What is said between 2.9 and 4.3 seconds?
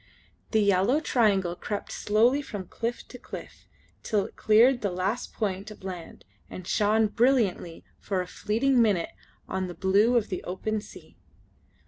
to cliff, till